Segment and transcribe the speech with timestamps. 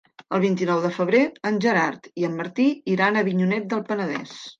[0.35, 1.19] El vint-i-nou de febrer
[1.49, 2.65] en Gerard i en Martí
[2.95, 4.35] iran a Avinyonet del Penedès.